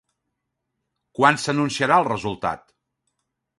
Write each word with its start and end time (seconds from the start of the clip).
Quan 1.19 1.37
s'anunciarà 1.45 2.01
el 2.03 2.09
resultat? 2.11 2.67